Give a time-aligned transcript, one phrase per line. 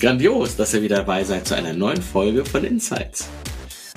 [0.00, 3.28] Grandios, dass ihr wieder dabei seid zu einer neuen Folge von Insights.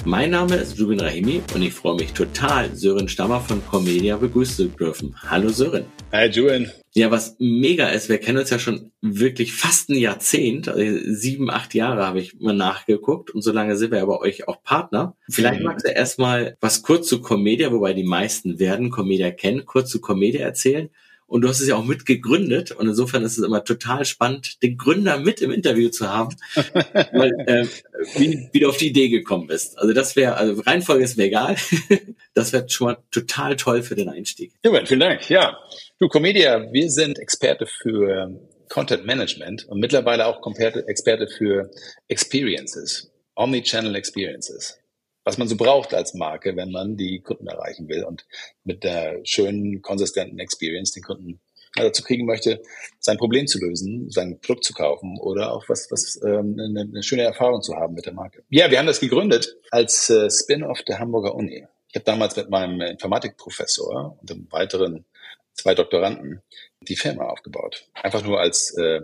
[0.04, 4.70] Mein Name ist Jubin Rahimi und ich freue mich total, Sören Stammer von Comedia begrüßen
[4.70, 5.16] zu dürfen.
[5.30, 5.86] Hallo Sören.
[6.12, 6.70] Hi Jubin.
[6.94, 11.50] Ja, was mega ist, wir kennen uns ja schon wirklich fast ein Jahrzehnt, also sieben,
[11.50, 15.16] acht Jahre habe ich mal nachgeguckt und so lange sind wir aber euch auch Partner.
[15.30, 15.68] Vielleicht mhm.
[15.68, 20.02] magst du erstmal was kurz zu Comedia, wobei die meisten werden Comedia kennen, kurz zu
[20.02, 20.90] Comedia erzählen
[21.28, 22.72] und du hast es ja auch mitgegründet.
[22.72, 27.32] Und insofern ist es immer total spannend, den Gründer mit im Interview zu haben, weil,
[27.48, 27.68] äh,
[28.16, 29.78] wie, wie du auf die Idee gekommen bist.
[29.80, 31.56] Also das wäre, also Reihenfolge ist mir egal.
[32.34, 34.54] das wäre schon mal total toll für den Einstieg.
[34.64, 35.30] Ja, vielen Dank.
[35.30, 35.58] Ja,
[36.00, 40.42] du Comedia, wir sind Experte für Content Management und mittlerweile auch
[40.88, 41.70] Experte für
[42.08, 44.83] Experiences, Omnichannel Experiences
[45.24, 48.26] was man so braucht als Marke, wenn man die Kunden erreichen will und
[48.64, 51.40] mit der schönen, konsistenten Experience den Kunden
[51.76, 52.62] dazu kriegen möchte,
[53.00, 57.04] sein Problem zu lösen, sein Produkt zu kaufen oder auch was, was ähm, eine, eine
[57.04, 58.44] schöne Erfahrung zu haben mit der Marke.
[58.50, 61.66] Ja, wir haben das gegründet als äh, Spin-off der Hamburger Uni.
[61.90, 65.06] Ich habe damals mit meinem Informatikprofessor und einem weiteren
[65.54, 66.42] zwei Doktoranden
[66.82, 67.86] die Firma aufgebaut.
[67.94, 69.02] Einfach nur als äh,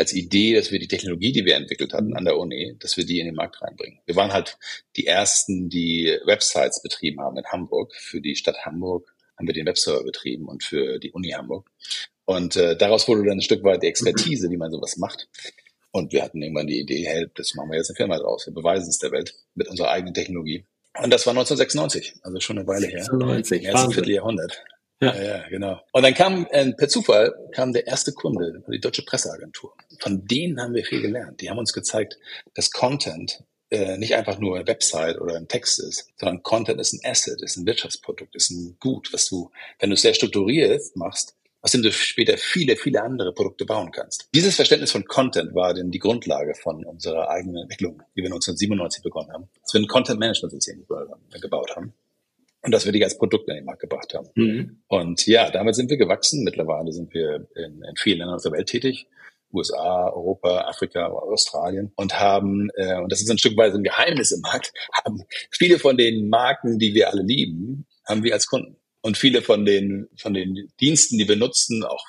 [0.00, 3.04] als Idee, dass wir die Technologie, die wir entwickelt hatten an der Uni, dass wir
[3.04, 4.00] die in den Markt reinbringen.
[4.06, 4.56] Wir waren halt
[4.96, 7.94] die ersten, die Websites betrieben haben in Hamburg.
[7.94, 11.68] Für die Stadt Hamburg haben wir den Webserver betrieben und für die Uni Hamburg.
[12.24, 15.28] Und äh, daraus wurde dann ein Stück weit die Expertise, wie man sowas macht.
[15.90, 18.46] Und wir hatten irgendwann die Idee, hey, das machen wir jetzt eine Firma draus.
[18.46, 20.64] Wir beweisen es der Welt mit unserer eigenen Technologie.
[20.96, 23.04] Und das war 1996, also schon eine Weile her.
[23.04, 24.64] 96, Im ersten Vierteljahrhundert.
[25.00, 25.14] Ja.
[25.14, 25.80] ja, ja, genau.
[25.92, 29.72] Und dann kam äh, per Zufall kam der erste Kunde, die Deutsche Presseagentur.
[29.98, 31.40] Von denen haben wir viel gelernt.
[31.40, 32.18] Die haben uns gezeigt,
[32.54, 36.92] dass Content äh, nicht einfach nur eine Website oder ein Text ist, sondern Content ist
[36.92, 40.82] ein Asset, ist ein Wirtschaftsprodukt, ist ein Gut, was du, wenn du es sehr strukturiert
[40.96, 44.28] machst, aus dem du später viele, viele andere Produkte bauen kannst.
[44.34, 49.02] Dieses Verständnis von Content war denn die Grundlage von unserer eigenen Entwicklung, die wir 1997
[49.02, 50.86] begonnen haben, dass wir ein Content-Management-System
[51.40, 51.94] gebaut haben
[52.62, 54.28] und dass wir die als Produkt in den Markt gebracht haben.
[54.34, 54.82] Mhm.
[54.88, 56.44] Und ja, damit sind wir gewachsen.
[56.44, 59.06] Mittlerweile sind wir in, in vielen Ländern der Welt tätig.
[59.52, 64.30] USA, Europa, Afrika, Australien und haben, äh, und das ist ein Stück weit ein Geheimnis
[64.30, 68.76] im Markt, haben viele von den Marken, die wir alle lieben, haben wir als Kunden.
[69.02, 72.04] Und viele von den, von den Diensten, die wir nutzen, auch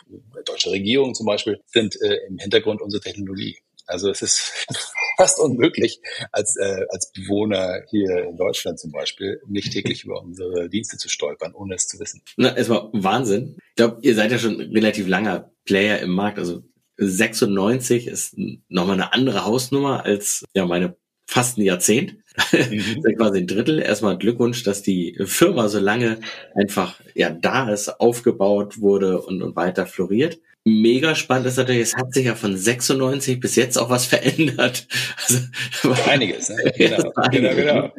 [0.45, 3.57] deutsche Regierung zum Beispiel, sind äh, im Hintergrund unsere Technologie.
[3.91, 4.65] Also es ist
[5.17, 10.69] fast unmöglich, als, äh, als Bewohner hier in Deutschland zum Beispiel nicht täglich über unsere
[10.69, 12.21] Dienste zu stolpern, ohne es zu wissen.
[12.37, 13.57] Na, es war Wahnsinn.
[13.69, 16.39] Ich glaube, ihr seid ja schon relativ langer Player im Markt.
[16.39, 16.63] Also
[16.97, 18.35] 96 ist
[18.67, 20.95] nochmal eine andere Hausnummer als ja meine
[21.27, 22.17] fast ein Jahrzehnt.
[22.51, 23.03] Mhm.
[23.17, 23.79] quasi ein Drittel.
[23.79, 26.19] Erstmal Glückwunsch, dass die Firma so lange
[26.55, 31.95] einfach ja da ist, aufgebaut wurde und, und weiter floriert mega spannend ist natürlich, es
[31.95, 34.87] hat sich ja von 96 bis jetzt auch was verändert.
[35.27, 36.71] Also, einiges, ne?
[36.77, 37.91] genau, genau, genau.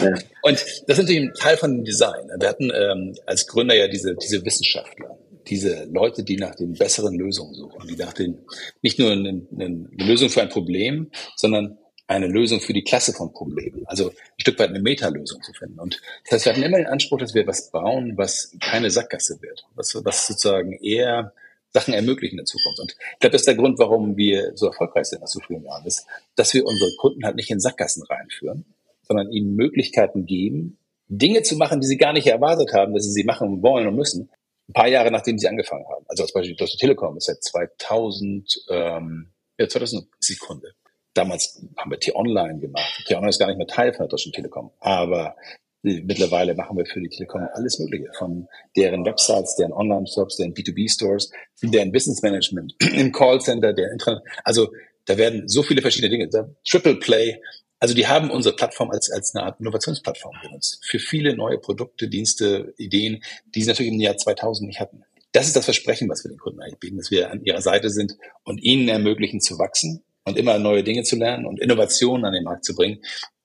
[0.00, 0.14] Ja.
[0.42, 2.28] Und das ist natürlich ein Teil von dem Design.
[2.38, 7.14] Wir hatten ähm, als Gründer ja diese, diese Wissenschaftler, diese Leute, die nach den besseren
[7.14, 8.38] Lösungen suchen, die nach den,
[8.82, 11.78] nicht nur eine, eine Lösung für ein Problem, sondern
[12.08, 13.86] eine Lösung für die Klasse von Problemen.
[13.86, 15.78] Also ein Stück weit eine Metalösung zu finden.
[15.78, 19.40] Und das heißt, wir hatten immer den Anspruch, dass wir was bauen, was keine Sackgasse
[19.40, 21.32] wird, was, was sozusagen eher
[21.72, 22.80] Sachen ermöglichen in Zukunft.
[22.80, 25.64] Und ich glaube, das ist der Grund, warum wir so erfolgreich sind nach so vielen
[25.64, 26.06] Jahren, ist,
[26.36, 28.64] dass wir unsere Kunden halt nicht in Sackgassen reinführen,
[29.02, 30.78] sondern ihnen Möglichkeiten geben,
[31.08, 33.96] Dinge zu machen, die sie gar nicht erwartet haben, dass sie sie machen wollen und
[33.96, 34.30] müssen,
[34.68, 36.04] ein paar Jahre nachdem sie angefangen haben.
[36.08, 40.72] Also als Beispiel Deutsche Telekom ist seit 2000, ähm, ja, 2000 Sekunde.
[41.14, 43.04] Damals haben wir T-Online gemacht.
[43.06, 44.70] T-Online ist gar nicht mehr Teil von der Deutschen Telekom.
[44.80, 45.36] Aber
[45.82, 51.32] Mittlerweile machen wir für die Telekom alles Mögliche, von deren Websites, deren Online-Shops, deren B2B-Stores,
[51.60, 54.22] deren Business Management, im Callcenter, der Internet.
[54.44, 54.70] Also
[55.06, 56.54] da werden so viele verschiedene Dinge.
[56.64, 57.40] Triple Play.
[57.80, 60.78] Also die haben unsere Plattform als, als eine Art Innovationsplattform genutzt.
[60.84, 65.02] Für viele neue Produkte, Dienste, Ideen, die sie natürlich im Jahr 2000 nicht hatten.
[65.32, 67.90] Das ist das Versprechen, was wir den Kunden eigentlich bieten, dass wir an ihrer Seite
[67.90, 72.34] sind und ihnen ermöglichen zu wachsen und immer neue Dinge zu lernen und Innovationen an
[72.34, 73.00] den Markt zu bringen,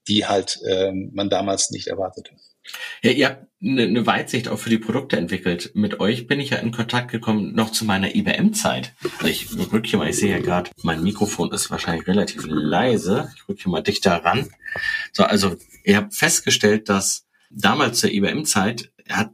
[0.08, 2.32] die halt ähm, man damals nicht erwartete.
[3.02, 5.72] Ja, ihr habt eine, eine Weitsicht auch für die Produkte entwickelt.
[5.74, 8.94] Mit euch bin ich ja in Kontakt gekommen noch zu meiner IBM-Zeit.
[9.20, 13.32] Also ich rücke hier mal, ich sehe ja gerade, mein Mikrofon ist wahrscheinlich relativ leise.
[13.36, 14.50] Ich rücke hier mal dichter ran.
[15.14, 18.92] So, also ihr habt festgestellt, dass damals zur IBM-Zeit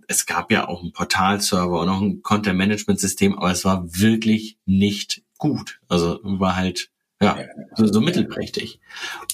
[0.08, 5.24] es gab ja auch einen Portalserver und auch ein Content-Management-System, aber es war wirklich nicht
[5.38, 5.80] gut.
[5.88, 6.90] Also war halt
[7.22, 7.38] ja
[7.76, 8.80] so, so mittelprächtig.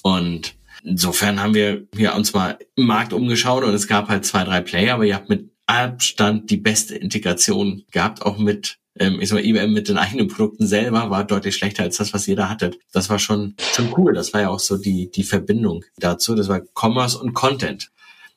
[0.01, 4.43] Und Insofern haben wir hier uns mal im Markt umgeschaut und es gab halt zwei,
[4.43, 9.29] drei Player, aber ihr habt mit Abstand die beste Integration gehabt, auch mit ähm, ich
[9.29, 12.49] sag mal, IBM mit den eigenen Produkten selber war deutlich schlechter als das, was da
[12.49, 12.79] hattet.
[12.91, 14.13] Das war schon, schon cool.
[14.13, 16.35] Das war ja auch so die, die Verbindung dazu.
[16.35, 17.91] Das war Commerce und Content.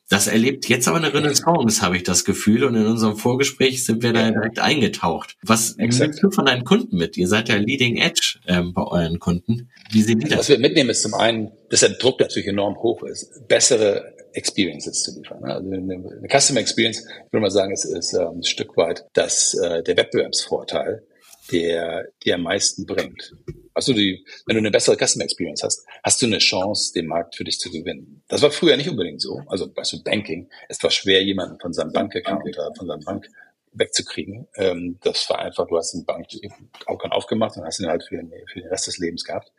[0.09, 2.65] Das erlebt jetzt aber eine Renaissance, habe ich das Gefühl.
[2.65, 5.37] Und in unserem Vorgespräch sind wir da direkt eingetaucht.
[5.41, 7.17] Was nimmst du von deinen Kunden mit?
[7.17, 9.69] Ihr seid ja Leading Edge ähm, bei euren Kunden.
[9.91, 10.39] Wie sehen die das?
[10.39, 15.03] Was wir mitnehmen, ist zum einen, dass der Druck natürlich enorm hoch ist, bessere Experiences
[15.03, 15.43] zu liefern.
[15.43, 19.53] Also eine, Customer Experience, ich würde mal sagen, ist, ist ähm, ein Stück weit das,
[19.53, 21.03] äh, der Wettbewerbsvorteil,
[21.51, 23.35] der dir am meisten bringt.
[23.73, 27.35] Also die, wenn du eine bessere Customer Experience hast, hast du eine Chance, den Markt
[27.35, 28.23] für dich zu gewinnen.
[28.27, 29.41] Das war früher nicht unbedingt so.
[29.47, 33.27] Also bei so Banking, es war schwer, jemanden von seinem Bankaccount oder von seinem Bank
[33.73, 34.47] wegzukriegen.
[34.55, 38.59] Ähm, das war einfach, du hast den Bankaccount aufgemacht und hast ihn halt für, für
[38.59, 39.51] den Rest des Lebens gehabt.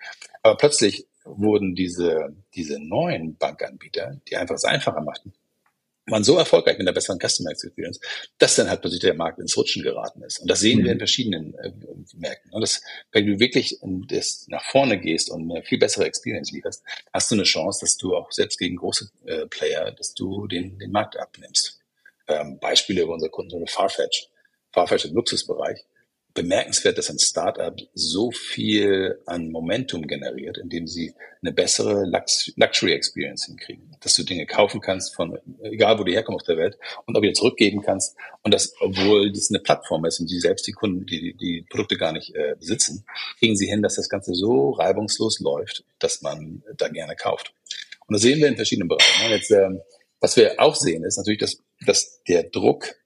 [0.43, 5.32] Aber plötzlich wurden diese, diese neuen Bankanbieter, die einfach es einfacher machten,
[6.06, 8.00] waren so erfolgreich mit der besseren Customer Experience,
[8.38, 10.38] dass dann halt plötzlich der Markt ins Rutschen geraten ist.
[10.38, 10.84] Und das sehen mhm.
[10.84, 11.72] wir in verschiedenen äh,
[12.14, 12.52] Märkten.
[12.52, 13.78] Und das, wenn du wirklich
[14.08, 17.96] das nach vorne gehst und eine viel bessere Experience lieferst, hast du eine Chance, dass
[17.96, 21.80] du auch selbst gegen große äh, Player, dass du den, den Markt abnimmst.
[22.28, 24.28] Ähm, Beispiele über unsere Kunden, so eine Farfetch.
[24.72, 25.84] Farfetch im Luxusbereich
[26.34, 32.92] bemerkenswert, dass ein Startup so viel an Momentum generiert, indem sie eine bessere Lux Luxury
[32.92, 33.96] Experience hinkriegen.
[34.00, 36.76] Dass du Dinge kaufen kannst von, egal wo die herkommen auf der Welt,
[37.06, 38.16] und auch wieder zurückgeben kannst.
[38.42, 41.96] Und das, obwohl das eine Plattform ist und sie selbst die Kunden, die, die Produkte
[41.96, 43.06] gar nicht äh, besitzen,
[43.38, 47.54] kriegen sie hin, dass das Ganze so reibungslos läuft, dass man da gerne kauft.
[48.06, 49.30] Und das sehen wir in verschiedenen Bereichen.
[49.30, 49.80] Jetzt, ähm,
[50.20, 52.96] was wir auch sehen, ist natürlich, dass, dass der Druck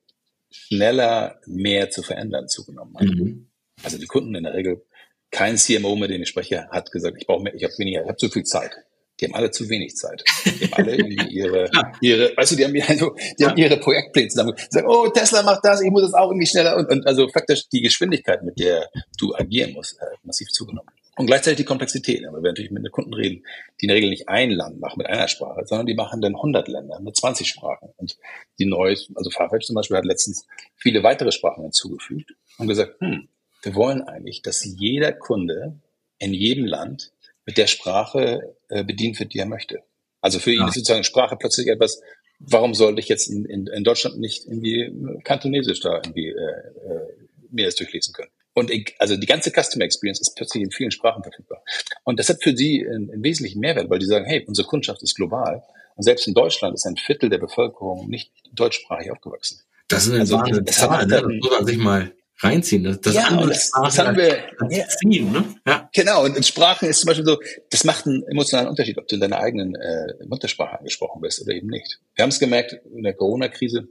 [0.50, 3.06] schneller mehr zu verändern zugenommen hat.
[3.06, 3.50] Mhm.
[3.82, 4.84] Also die Kunden in der Regel,
[5.30, 8.08] kein CMO, mit dem ich spreche, hat gesagt, ich brauche mehr, ich habe weniger, ich
[8.08, 8.72] habe zu viel Zeit.
[9.20, 10.22] Die haben alle zu wenig Zeit.
[10.44, 11.68] Die haben alle irgendwie ihre,
[12.00, 14.54] ihre, weißt du, die haben, also, die haben ihre Projektpläne zusammen.
[14.70, 16.76] Sagen, oh, Tesla macht das, ich muss das auch irgendwie schneller.
[16.76, 20.88] Und, und also faktisch die Geschwindigkeit, mit der du agieren musst, hat massiv zugenommen.
[21.18, 22.24] Und gleichzeitig die Komplexität.
[22.26, 23.44] Aber wir natürlich mit den Kunden reden,
[23.80, 26.36] die in der Regel nicht ein Land machen mit einer Sprache, sondern die machen dann
[26.36, 27.90] 100 Länder mit 20 Sprachen.
[27.96, 28.16] Und
[28.60, 33.28] die neues, also Farfetch zum Beispiel hat letztens viele weitere Sprachen hinzugefügt und gesagt, hm,
[33.62, 35.80] wir wollen eigentlich, dass jeder Kunde
[36.18, 37.12] in jedem Land
[37.44, 39.82] mit der Sprache äh, bedient wird, die er möchte.
[40.20, 42.00] Also für ihn ist sozusagen Sprache plötzlich etwas,
[42.38, 44.92] warum sollte ich jetzt in, in, in Deutschland nicht irgendwie
[45.24, 48.30] Kantonesisch da irgendwie äh, äh, mir das durchlesen können?
[48.58, 51.62] Und ich, also die ganze Customer Experience ist plötzlich in vielen Sprachen verfügbar.
[52.02, 55.00] Und das hat für sie einen, einen wesentlichen Mehrwert, weil die sagen, hey, unsere Kundschaft
[55.04, 55.62] ist global.
[55.94, 59.60] Und selbst in Deutschland ist ein Viertel der Bevölkerung nicht deutschsprachig aufgewachsen.
[59.86, 61.14] Das ist eine also, Wahnsinn Zahl, ne?
[61.14, 62.82] das muss man sich mal reinziehen.
[62.82, 64.38] Das, das ja, das, das haben wir.
[64.70, 64.88] Ja.
[64.88, 65.44] Ziehen, ne?
[65.64, 65.88] ja.
[65.94, 67.38] Genau, und in Sprachen ist zum Beispiel so,
[67.70, 71.52] das macht einen emotionalen Unterschied, ob du in deiner eigenen äh, Muttersprache angesprochen bist oder
[71.52, 72.00] eben nicht.
[72.16, 73.88] Wir haben es gemerkt in der Corona-Krise,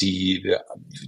[0.00, 0.54] die,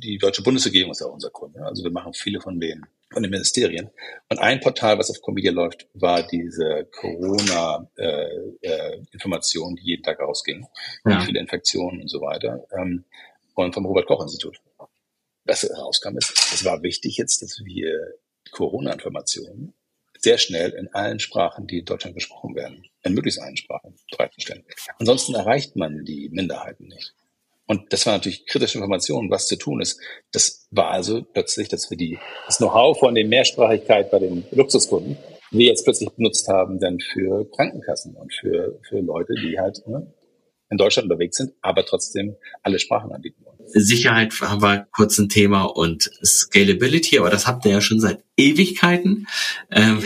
[0.03, 1.65] die deutsche Bundesregierung ist auch unser Kunde.
[1.65, 3.91] Also wir machen viele von den von den Ministerien.
[4.29, 10.21] Und ein Portal, was auf Comedia läuft, war diese Corona-Informationen, äh, äh, die jeden Tag
[10.21, 10.67] rausgingen.
[11.05, 11.21] Ja.
[11.21, 12.67] Viele Infektionen und so weiter.
[12.77, 13.05] Ähm,
[13.55, 14.61] und vom Robert-Koch-Institut.
[15.45, 18.15] Was herauskam ist, es war wichtig jetzt, dass wir
[18.51, 19.73] Corona-Informationen
[20.19, 24.65] sehr schnell in allen Sprachen, die in Deutschland gesprochen werden, in möglichst allen Sprachen bereitstellen.
[24.99, 27.15] Ansonsten erreicht man die Minderheiten nicht.
[27.69, 30.01] Und das war natürlich kritische Information, was zu tun ist.
[30.33, 35.19] Das war also plötzlich, dass wir die, das Know-how von der Mehrsprachigkeit bei den Luxuskunden,
[35.51, 40.13] wir jetzt plötzlich benutzt haben, dann für Krankenkassen und für, für Leute, die halt ne,
[40.71, 43.45] in Deutschland unterwegs sind, aber trotzdem alle Sprachen anbieten.
[43.73, 48.23] Sicherheit haben wir kurz ein Thema und Scalability, aber das habt ihr ja schon seit
[48.37, 49.27] Ewigkeiten.
[49.71, 50.03] Ähm.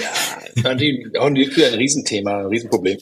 [0.63, 2.99] Ja, die, auch ein Riesenthema, ein Riesenproblem.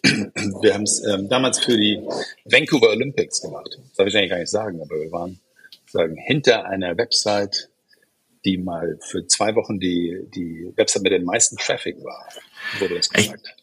[0.62, 2.00] Wir haben es ähm, damals für die
[2.44, 3.68] Vancouver Olympics gemacht.
[3.76, 5.40] Das darf ich eigentlich gar nicht sagen, aber wir waren
[5.86, 7.68] sagen hinter einer Website,
[8.44, 12.26] die mal für zwei Wochen die, die Website mit den meisten Traffic war,
[12.78, 13.46] wurde uns gesagt.
[13.46, 13.59] Echt?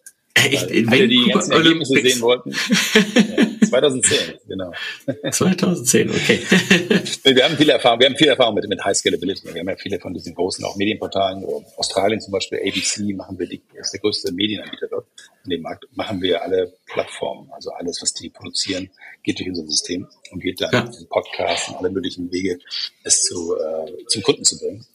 [0.51, 2.13] Ich, alle, die ganzen Ergebnisse Olympics.
[2.15, 2.53] sehen wollten.
[3.67, 4.17] Ja, 2010,
[4.47, 4.71] genau.
[5.31, 6.39] 2010, okay.
[7.23, 9.53] wir haben viele Erfahrung, wir haben viel Erfahrung mit, mit High Scalability.
[9.53, 11.43] Wir haben ja viele von diesen großen auch Medienportalen.
[11.75, 15.07] Australien zum Beispiel, ABC, machen wir die, ist der größte Medienanbieter dort.
[15.43, 17.49] In dem Markt machen wir alle Plattformen.
[17.51, 18.89] Also alles, was die produzieren,
[19.23, 20.89] geht durch unser System und geht dann ja.
[20.99, 22.57] in Podcasts und alle möglichen Wege,
[23.03, 24.85] es zu, äh, zum Kunden zu bringen.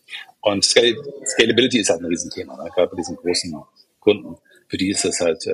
[0.40, 2.70] Und Scalability ist halt ein Riesenthema, ne?
[2.74, 3.54] gerade bei diesen großen
[4.00, 4.36] Kunden
[4.72, 5.52] für die ist es halt, äh,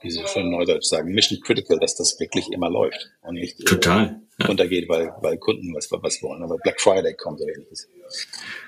[0.00, 3.64] wie sie schon neudeutsch sagen, mission critical, dass das wirklich immer läuft und nicht äh,
[3.64, 4.46] Total, ja.
[4.46, 7.88] runtergeht, weil, weil Kunden was, was wollen, aber Black Friday kommt oder ähnliches.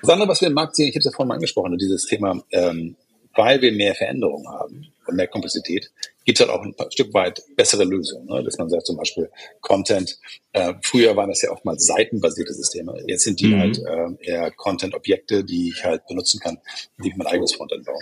[0.01, 2.05] Das andere, was wir im Markt sehen, ich habe es ja vorhin mal angesprochen, dieses
[2.05, 2.97] Thema ähm,
[3.35, 5.91] weil wir mehr Veränderungen haben und mehr Komplexität,
[6.25, 8.27] gibt es halt auch ein Stück weit bessere Lösungen.
[8.27, 8.43] Ne?
[8.43, 9.29] Dass man sagt zum Beispiel
[9.61, 10.17] Content,
[10.53, 13.59] äh, früher waren das ja oftmals seitenbasierte Systeme, jetzt sind die mhm.
[13.59, 16.59] halt äh, eher Content-Objekte, die ich halt benutzen kann,
[17.03, 17.99] die ich mein eigenes Frontend baue.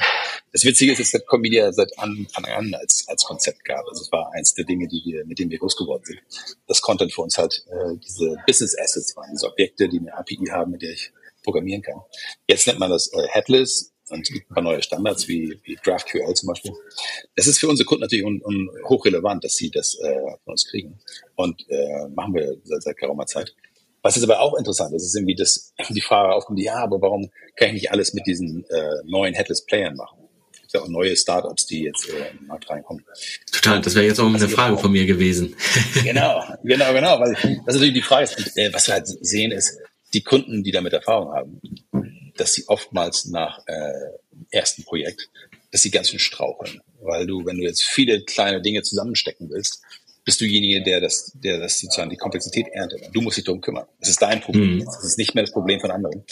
[0.52, 3.86] Das Witzige ist, es hat Comedia seit Anfang an als, als Konzept gab.
[3.88, 6.20] Also es war eins der Dinge, die wir, mit denen wir groß geworden sind.
[6.68, 10.48] Das Content für uns halt äh, diese Business Assets waren, diese Objekte, die eine API
[10.52, 11.12] haben, mit der ich
[11.44, 12.02] programmieren kann.
[12.48, 16.48] Jetzt nennt man das äh, Headless und ein paar neue Standards wie, wie GraphQL zum
[16.48, 16.72] Beispiel.
[17.36, 20.13] Das ist für unsere Kunden natürlich un, un, hochrelevant, dass sie das äh,
[20.44, 21.00] von uns kriegen.
[21.36, 23.56] Und äh, machen wir seit, seit geraumer Zeit.
[24.03, 27.30] Was ist aber auch interessant ist, ist irgendwie das, die Frage aufkommt, ja, aber warum
[27.56, 30.18] kann ich nicht alles mit diesen äh, neuen Headless Playern machen?
[30.53, 33.06] Es gibt ja auch neue Startups, die jetzt äh, den Markt reinkommen.
[33.51, 35.56] Total, das wäre jetzt auch eine Frage von mir gewesen.
[36.03, 37.34] genau, genau, genau, weil
[37.65, 39.77] das natürlich die Frage ist, äh, was wir halt sehen ist,
[40.13, 41.62] die Kunden, die damit Erfahrung haben,
[42.38, 43.92] dass sie oftmals nach äh,
[44.52, 45.30] ersten Projekt,
[45.72, 46.82] dass sie ganz schön straucheln.
[47.02, 49.82] Weil du, wenn du jetzt viele kleine Dinge zusammenstecken willst,
[50.24, 53.10] bist du derjenige, der das, der das sozusagen die Komplexität erntet.
[53.12, 53.88] Du musst dich darum kümmern.
[54.00, 54.76] Das ist dein Problem.
[54.76, 54.86] Mhm.
[54.86, 56.24] Das ist nicht mehr das Problem von anderen.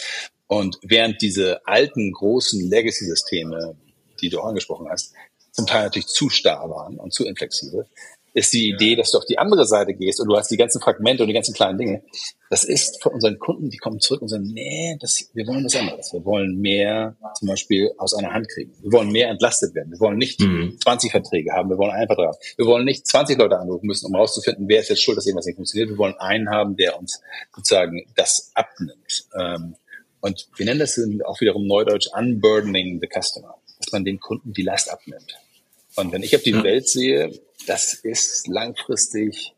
[0.46, 3.76] Und während diese alten, großen Legacy-Systeme,
[4.20, 5.12] die du auch angesprochen hast,
[5.52, 7.86] zum Teil natürlich zu starr waren und zu inflexibel,
[8.32, 10.80] ist die Idee, dass du auf die andere Seite gehst und du hast die ganzen
[10.80, 12.02] Fragmente und die ganzen kleinen Dinge.
[12.48, 15.76] Das ist von unseren Kunden, die kommen zurück und sagen, nee, das, wir wollen was
[15.76, 16.12] anderes.
[16.12, 18.72] Wir wollen mehr zum Beispiel aus einer Hand kriegen.
[18.82, 19.92] Wir wollen mehr entlastet werden.
[19.92, 20.78] Wir wollen nicht mhm.
[20.82, 21.70] 20 Verträge haben.
[21.70, 22.36] Wir wollen einen Vertrag.
[22.56, 25.46] Wir wollen nicht 20 Leute anrufen müssen, um herauszufinden, wer ist jetzt schuld, dass irgendwas
[25.46, 25.90] nicht funktioniert.
[25.90, 27.20] Wir wollen einen haben, der uns
[27.54, 29.26] sozusagen das abnimmt.
[29.38, 29.76] Ähm,
[30.20, 34.62] und wir nennen das auch wiederum neudeutsch unburdening the customer, dass man den Kunden die
[34.62, 35.38] Last abnimmt.
[35.96, 36.60] Und wenn ich auf die.
[36.62, 37.30] Welt sehe,
[37.66, 39.54] das ist langfristig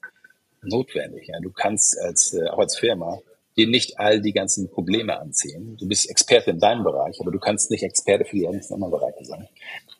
[0.62, 1.28] notwendig.
[1.28, 1.40] Ja.
[1.40, 3.18] Du kannst als, äh, auch als Firma
[3.56, 5.76] dir nicht all die ganzen Probleme anziehen.
[5.76, 8.92] Du bist Experte in deinem Bereich, aber du kannst nicht Experte für die ganzen anderen
[8.92, 9.48] Bereiche sein.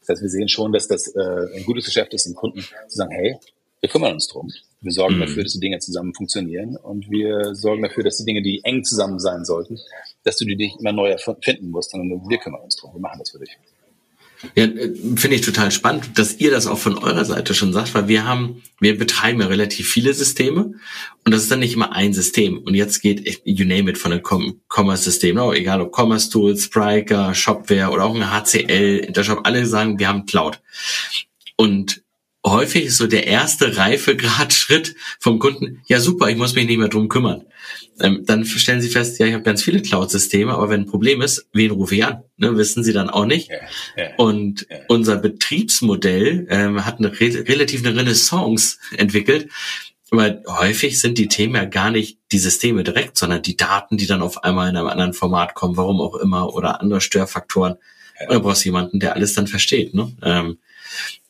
[0.01, 2.97] Das heißt, wir sehen schon, dass das äh, ein gutes Geschäft ist, den Kunden zu
[2.97, 3.37] sagen, hey,
[3.81, 4.51] wir kümmern uns drum.
[4.81, 5.21] Wir sorgen mhm.
[5.21, 8.85] dafür, dass die Dinge zusammen funktionieren und wir sorgen dafür, dass die Dinge, die eng
[8.85, 9.79] zusammen sein sollten,
[10.25, 12.95] dass du die nicht immer neu erfinden musst, sondern wir kümmern uns drum.
[12.95, 13.59] Wir machen das für dich.
[14.55, 17.95] Ja, äh, finde ich total spannend, dass ihr das auch von eurer Seite schon sagt,
[17.95, 20.75] weil wir haben, wir betreiben ja relativ viele Systeme
[21.25, 22.59] und das ist dann nicht immer ein System.
[22.59, 27.35] Und jetzt geht, you name it, von den Commerce-Systemen, oh, egal ob Commerce Tools, Spriker,
[27.35, 30.61] Shopware oder auch ein HCL, Intershop, alle sagen, wir haben Cloud.
[31.57, 32.03] Und
[32.45, 36.89] häufig ist so der erste Reifegrad-Schritt vom Kunden, ja super, ich muss mich nicht mehr
[36.89, 37.45] drum kümmern.
[38.01, 41.23] Ähm, dann stellen sie fest, ja, ich habe ganz viele Cloud-Systeme, aber wenn ein Problem
[41.23, 42.23] ist, wen rufe ich an?
[42.37, 43.51] Ne, wissen sie dann auch nicht.
[43.51, 43.57] Ja,
[44.03, 44.79] ja, Und ja.
[44.89, 49.51] unser Betriebsmodell ähm, hat eine re relativ eine Renaissance entwickelt,
[50.11, 54.07] weil häufig sind die Themen ja gar nicht die Systeme direkt, sondern die Daten, die
[54.07, 57.77] dann auf einmal in einem anderen Format kommen, warum auch immer, oder andere Störfaktoren.
[58.29, 59.95] Und du brauchst jemanden, der alles dann versteht.
[59.95, 60.13] Ne?
[60.23, 60.59] Ähm,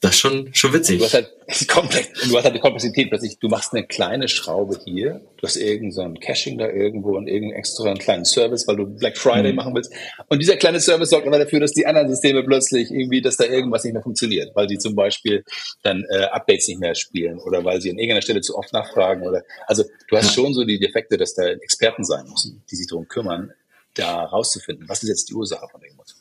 [0.00, 0.98] das ist schon, schon witzig.
[0.98, 1.32] Du hast halt
[1.68, 5.56] komplett, du hast halt die Komplexität plötzlich, du machst eine kleine Schraube hier, du hast
[5.56, 9.16] irgend so ein Caching da irgendwo und irgendeinen extra einen kleinen Service, weil du Black
[9.16, 9.56] Friday mhm.
[9.56, 9.92] machen willst.
[10.28, 13.44] Und dieser kleine Service sorgt aber dafür, dass die anderen Systeme plötzlich irgendwie, dass da
[13.44, 15.44] irgendwas nicht mehr funktioniert, weil die zum Beispiel
[15.82, 19.22] dann äh, Updates nicht mehr spielen oder weil sie an irgendeiner Stelle zu oft nachfragen
[19.22, 22.88] oder, also du hast schon so die Defekte, dass da Experten sein müssen, die sich
[22.88, 23.52] darum kümmern,
[23.94, 26.16] da rauszufinden, was ist jetzt die Ursache von irgendwas.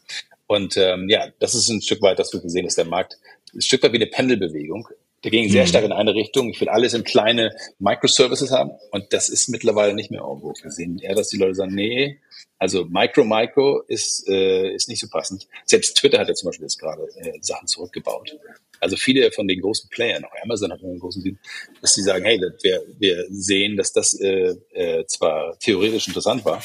[0.51, 3.17] Und ähm, ja, das ist ein Stück weit, dass wir gesehen, dass der Markt
[3.53, 4.86] ein Stück weit wie eine Pendelbewegung.
[5.23, 5.67] Der ging sehr mhm.
[5.67, 6.49] stark in eine Richtung.
[6.49, 8.71] Ich will alles in kleine Microservices haben.
[8.91, 10.53] Und das ist mittlerweile nicht mehr irgendwo.
[10.61, 12.19] Wir sehen eher, dass die Leute sagen, nee,
[12.57, 15.47] also Micro Micro ist, äh, ist nicht so passend.
[15.65, 18.37] Selbst Twitter hat ja zum Beispiel jetzt gerade äh, Sachen zurückgebaut.
[18.79, 21.39] Also viele von den großen Playern, auch Amazon hat einen großen Sinn,
[21.81, 26.63] dass sie sagen, hey, wir, wir sehen, dass das äh, äh, zwar theoretisch interessant war,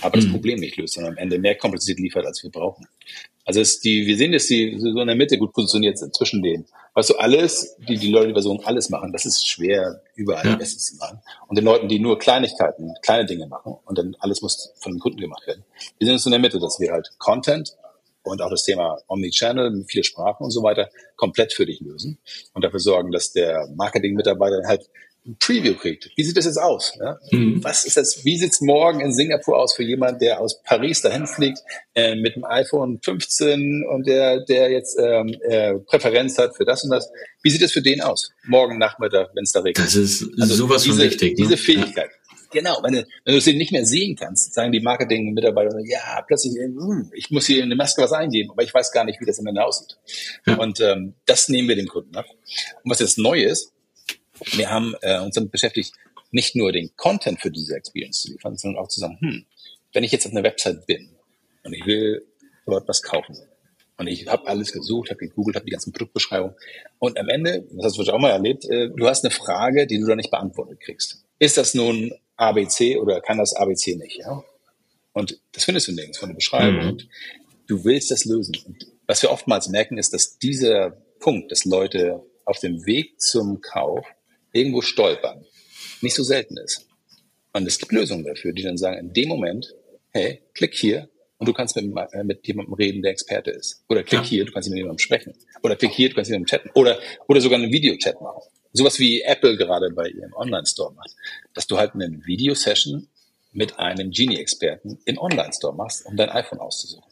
[0.00, 0.20] aber mhm.
[0.20, 2.86] das Problem nicht löst, sondern am Ende mehr Komplexität liefert, als wir brauchen.
[3.44, 6.42] Also ist die, wir sehen, dass die so in der Mitte gut positioniert sind zwischen
[6.42, 6.66] denen.
[6.96, 10.56] Weißt du, alles, die, die Leute, die versuchen, alles machen, das ist schwer, überall ja.
[10.56, 11.20] Bestes zu machen.
[11.46, 14.98] Und den Leuten, die nur Kleinigkeiten, kleine Dinge machen und dann alles muss von den
[14.98, 15.62] Kunden gemacht werden.
[15.98, 17.76] Wir sind uns in der Mitte, dass wir halt Content
[18.22, 22.18] und auch das Thema Omnichannel mit vier Sprachen und so weiter komplett für dich lösen
[22.54, 24.88] und dafür sorgen, dass der Marketing-Mitarbeiter halt
[25.26, 26.10] ein Preview kriegt.
[26.16, 26.92] Wie sieht das jetzt aus?
[26.98, 27.18] Ja?
[27.30, 27.62] Mhm.
[27.62, 28.24] Was ist das?
[28.24, 31.58] Wie sieht's morgen in Singapur aus für jemand, der aus Paris dahin fliegt
[31.94, 36.84] äh, mit dem iPhone 15 und der, der jetzt ähm, äh, Präferenz hat für das
[36.84, 37.10] und das?
[37.42, 38.30] Wie sieht es für den aus?
[38.44, 39.86] Morgen Nachmittag, wenn es da regnet.
[39.86, 41.38] Das ist also sowas diese, von wichtig.
[41.38, 41.44] Ne?
[41.44, 42.10] Diese Fähigkeit.
[42.10, 42.26] Ja.
[42.52, 46.54] Genau, wenn du, wenn du es nicht mehr sehen kannst, sagen die Marketing-Mitarbeiter, ja, plötzlich,
[46.54, 49.26] hm, ich muss hier in eine Maske was eingeben, aber ich weiß gar nicht, wie
[49.26, 49.98] das am Ende aussieht.
[50.46, 50.56] Ja.
[50.56, 52.26] Und ähm, das nehmen wir den Kunden ab.
[52.82, 53.72] Und was jetzt neu ist,
[54.52, 55.94] wir haben äh, uns damit beschäftigt,
[56.30, 59.46] nicht nur den Content für diese Experience zu liefern, sondern auch zu sagen, hm,
[59.92, 61.08] wenn ich jetzt auf einer Website bin
[61.64, 62.26] und ich will
[62.66, 63.36] dort was kaufen,
[63.98, 66.54] Und ich habe alles gesucht, habe gegoogelt, habe die ganzen Produktbeschreibungen.
[66.98, 69.98] Und am Ende, das hast du auch mal erlebt, äh, du hast eine Frage, die
[69.98, 71.24] du dann nicht beantwortet kriegst.
[71.38, 74.18] Ist das nun ABC oder kann das ABC nicht?
[74.18, 74.44] Ja?
[75.12, 76.96] Und das findest du nirgends von der Beschreibung.
[76.96, 77.02] Mhm.
[77.66, 78.54] Du willst das lösen.
[78.66, 83.60] Und was wir oftmals merken, ist, dass dieser Punkt, dass Leute auf dem Weg zum
[83.62, 84.06] Kauf
[84.56, 85.44] irgendwo stolpern,
[86.00, 86.86] nicht so selten ist.
[87.52, 89.74] Und es gibt Lösungen dafür, die dann sagen, in dem Moment,
[90.10, 91.08] hey, klick hier
[91.38, 93.82] und du kannst mit, äh, mit jemandem reden, der Experte ist.
[93.88, 94.26] Oder klick ja.
[94.26, 95.34] hier, du kannst mit jemandem sprechen.
[95.62, 96.70] Oder klick hier, du kannst mit jemandem chatten.
[96.74, 96.98] Oder,
[97.28, 98.42] oder sogar einen Videochat machen.
[98.72, 101.10] Sowas wie Apple gerade bei ihrem Online-Store macht.
[101.54, 103.08] Dass du halt eine Video-Session
[103.52, 107.10] mit einem Genie-Experten im Online-Store machst, um dein iPhone auszusuchen.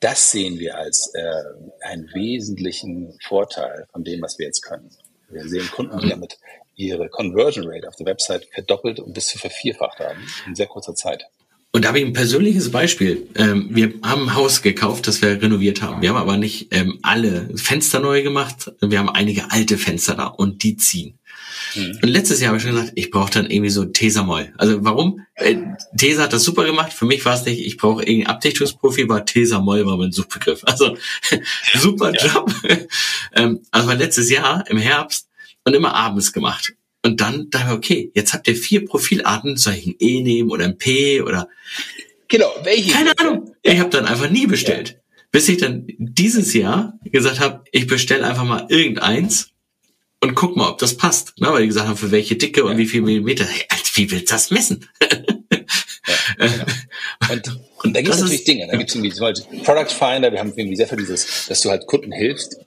[0.00, 1.42] Das sehen wir als äh,
[1.80, 4.90] einen wesentlichen Vorteil von dem, was wir jetzt können.
[5.30, 6.38] Wir sehen Kunden, die damit
[6.76, 10.94] ihre Conversion Rate auf der Website verdoppelt und bis zu vervierfacht haben in sehr kurzer
[10.94, 11.24] Zeit.
[11.70, 13.28] Und da habe ich ein persönliches Beispiel.
[13.34, 16.00] Ähm, wir haben ein Haus gekauft, das wir renoviert haben.
[16.00, 18.72] Wir haben aber nicht ähm, alle Fenster neu gemacht.
[18.80, 21.17] Wir haben einige alte Fenster da und die ziehen.
[21.74, 21.98] Mhm.
[22.02, 24.52] Und letztes Jahr habe ich schon gesagt, ich brauche dann irgendwie so Tesamol.
[24.58, 25.20] Also warum?
[25.34, 25.56] Äh,
[25.96, 26.92] Tesa hat das super gemacht.
[26.92, 30.62] Für mich war es nicht, ich brauche irgendein Abdichtungsprofi, war Tesamol war mein Suchbegriff.
[30.64, 30.96] Also
[31.74, 32.52] super Job.
[33.34, 35.28] ähm, also war letztes Jahr im Herbst
[35.64, 36.74] und immer abends gemacht.
[37.04, 40.50] Und dann dachte ich, okay, jetzt habt ihr vier Profilarten, soll ich ein E nehmen
[40.50, 41.48] oder ein P oder
[42.28, 42.92] Genau, welche?
[42.92, 43.54] Keine Ahnung.
[43.64, 43.72] Ja.
[43.72, 44.90] Ich habe dann einfach nie bestellt.
[44.90, 45.22] Ja.
[45.30, 49.50] Bis ich dann dieses Jahr gesagt habe, ich bestelle einfach mal irgendeins
[50.20, 51.34] und guck mal, ob das passt.
[51.38, 53.44] Na, weil die gesagt haben, für welche Dicke und wie viel Millimeter.
[53.44, 54.88] Hey, Alter, wie willst du das messen?
[56.38, 56.64] Ja, genau.
[57.32, 58.66] und, und da gibt es natürlich Dinge.
[58.66, 61.60] Da gibt es irgendwie zum Beispiel Product Finder, wir haben irgendwie sehr viel dieses, dass
[61.60, 62.58] du halt Kunden hilfst,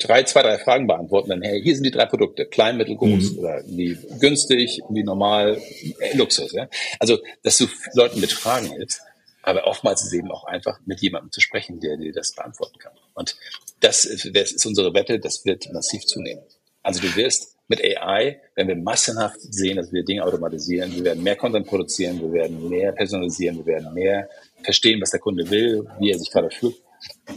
[0.00, 3.32] drei, zwei, drei Fragen beantworten, dann, hey, hier sind die drei Produkte, klein, mittel, groß,
[3.32, 3.38] mhm.
[3.38, 5.60] oder wie günstig, wie normal,
[6.00, 6.68] äh, Luxus, ja.
[6.98, 9.00] Also, dass du Leuten mit Fragen hilfst,
[9.42, 12.78] aber oftmals ist es eben auch einfach mit jemandem zu sprechen, der dir das beantworten
[12.78, 12.92] kann.
[13.14, 13.36] Und
[13.80, 16.42] das ist, das ist unsere Wette, das wird massiv zunehmen.
[16.90, 21.22] Also du wirst mit AI, wenn wir massenhaft sehen, dass wir Dinge automatisieren, wir werden
[21.22, 24.28] mehr Content produzieren, wir werden mehr personalisieren, wir werden mehr
[24.64, 26.74] verstehen, was der Kunde will, wie er sich gerade fühlt.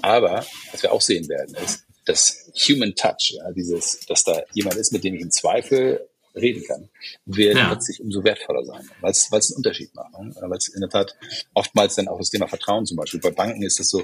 [0.01, 4.77] Aber was wir auch sehen werden, ist, das Human Touch, ja, dieses, dass da jemand
[4.77, 6.89] ist, mit dem ich im Zweifel reden kann,
[7.25, 7.67] wird ja.
[7.67, 10.19] plötzlich umso wertvoller sein, weil es einen Unterschied macht.
[10.19, 10.33] Ne?
[10.41, 11.15] Weil es in der Tat
[11.53, 13.19] oftmals dann auch das Thema Vertrauen zum Beispiel.
[13.19, 14.01] Bei Banken ist das so,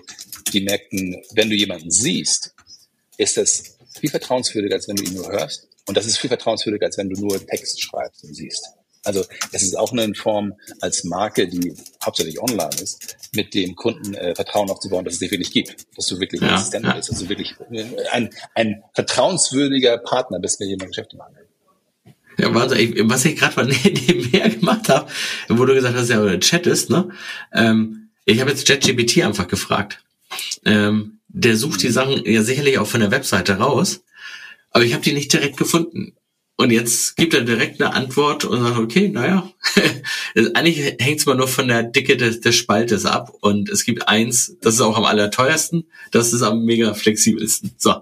[0.54, 2.54] die merken, wenn du jemanden siehst,
[3.18, 5.68] ist das viel vertrauenswürdiger, als wenn du ihn nur hörst.
[5.86, 8.70] Und das ist viel vertrauenswürdiger, als wenn du nur Text schreibst und siehst.
[9.04, 11.74] Also es ist auch eine Form als Marke, die
[12.04, 16.08] hauptsächlich online ist, mit dem Kunden äh, Vertrauen aufzubauen, dass es dich wirklich gibt, dass
[16.08, 16.94] du wirklich ja, existent ja.
[16.94, 21.36] bist, dass du wirklich äh, ein, ein vertrauenswürdiger Partner bist, mit dem man Geschäfte machen
[21.36, 22.14] will.
[22.38, 25.10] Ja, warte, ich, was ich gerade nebenher gemacht habe,
[25.48, 27.10] wo du gesagt hast, ja, oder Chat ist, ne?
[27.54, 30.04] Ähm, ich habe jetzt ChatGPT einfach gefragt.
[30.64, 34.04] Ähm, der sucht die Sachen ja sicherlich auch von der Webseite raus,
[34.72, 36.16] aber ich habe die nicht direkt gefunden.
[36.60, 39.50] Und jetzt gibt er direkt eine Antwort und sagt, okay, naja,
[40.56, 43.34] eigentlich hängt es mal nur von der Dicke des, des Spaltes ab.
[43.40, 47.72] Und es gibt eins, das ist auch am allerteuersten, das ist am mega flexibelsten.
[47.78, 48.02] So.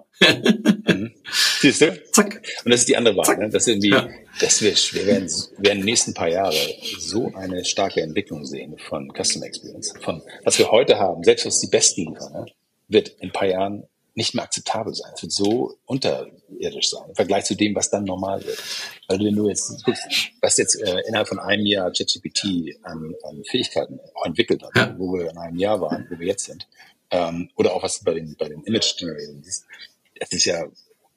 [0.87, 1.11] Mhm.
[1.59, 2.01] Siehst du?
[2.11, 2.41] Zack.
[2.65, 3.37] Und das ist die andere Wahl.
[3.37, 3.49] Ne?
[3.49, 4.09] Das, irgendwie, ja.
[4.39, 6.57] das wir, wir werden, werden in den nächsten paar Jahre
[6.97, 9.93] so eine starke Entwicklung sehen von Customer Experience.
[10.01, 12.45] Von was wir heute haben, selbst was die Besten liefern, ne?
[12.87, 13.83] Wird in ein paar Jahren
[14.17, 15.11] nicht mehr akzeptabel sein.
[15.15, 18.57] Es wird so unterirdisch sein im Vergleich zu dem, was dann normal wird.
[19.07, 20.03] Weil wenn du jetzt guckst,
[20.41, 24.95] was jetzt äh, innerhalb von einem Jahr ChatGPT an, an Fähigkeiten entwickelt hat, ja.
[24.97, 26.67] wo wir in einem Jahr waren, wo wir jetzt sind,
[27.11, 29.65] ähm, oder auch was bei den bei den Image Generators ist,
[30.19, 30.65] das ist ja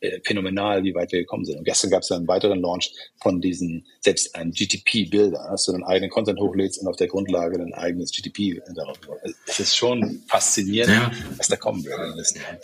[0.01, 1.59] äh, phänomenal, wie weit wir gekommen sind.
[1.59, 5.73] Und gestern gab es ja einen weiteren Launch von diesen, selbst ein GTP-Bilder, dass du
[5.73, 8.99] einen eigenen Content hochlädst und auf der Grundlage ein eigenes GTP darauf.
[9.47, 11.13] Es ist schon faszinierend, ja.
[11.37, 12.59] was da kommen wird Jahren.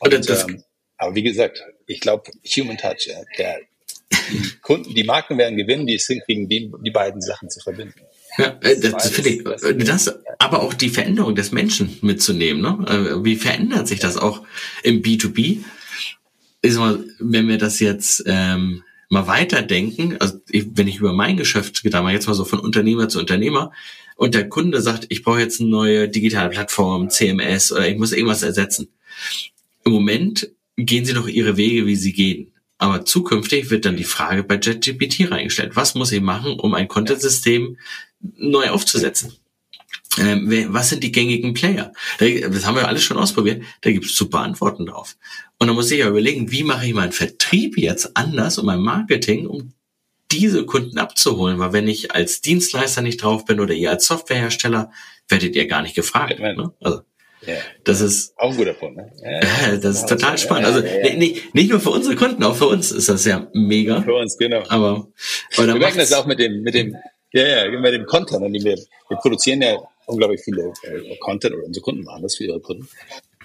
[0.00, 0.64] Und, ähm,
[0.96, 3.60] aber wie gesagt, ich glaube, Human Touch, ja, der,
[4.32, 8.00] die Kunden, die Marken werden gewinnen, die es hinkriegen, die, die beiden Sachen zu verbinden.
[8.36, 13.20] Ja, das, das finde ich, das, aber auch die Veränderung des Menschen mitzunehmen, ne?
[13.24, 14.44] Wie verändert sich das auch
[14.82, 15.64] im B2B?
[16.62, 21.36] Sag mal, wenn wir das jetzt ähm, mal weiterdenken, also ich, wenn ich über mein
[21.36, 23.72] Geschäft gedacht jetzt mal so von Unternehmer zu Unternehmer,
[24.18, 28.12] und der Kunde sagt, ich brauche jetzt eine neue digitale Plattform, CMS oder ich muss
[28.12, 28.88] irgendwas ersetzen.
[29.84, 32.50] Im Moment gehen sie noch ihre Wege, wie sie gehen.
[32.78, 35.76] Aber zukünftig wird dann die Frage bei JetGPT reingestellt.
[35.76, 37.78] Was muss ich machen, um ein Content-System
[38.36, 39.34] neu aufzusetzen?
[40.18, 41.92] Ähm, was sind die gängigen Player?
[42.18, 43.62] Das haben wir alles schon ausprobiert.
[43.82, 45.16] Da gibt es super Antworten drauf.
[45.58, 48.80] Und dann muss ich ja überlegen, wie mache ich meinen Vertrieb jetzt anders und mein
[48.80, 49.72] Marketing, um
[50.30, 51.58] diese Kunden abzuholen.
[51.58, 54.92] Weil wenn ich als Dienstleister nicht drauf bin oder ihr als Softwarehersteller,
[55.28, 56.38] werdet ihr gar nicht gefragt.
[56.38, 56.72] Ne?
[56.80, 57.00] Also,
[57.46, 57.54] Ja.
[57.84, 58.96] Das ist auch ein guter Punkt.
[58.98, 59.10] Ne?
[59.22, 60.66] Ja, das ist total spannend.
[60.66, 64.02] Also nicht, nicht nur für unsere Kunden, auch für uns ist das ja mega.
[64.02, 64.62] Für uns genau.
[64.68, 65.08] Aber,
[65.56, 66.96] aber wir merken das auch mit dem mit dem
[67.32, 68.42] ja ja mit dem Content.
[68.52, 68.76] Wir,
[69.08, 72.88] wir produzieren ja unglaublich viele äh, Content oder unsere Kunden machen das für ihre Kunden.